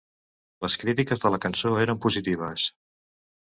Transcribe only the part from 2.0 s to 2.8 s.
positives.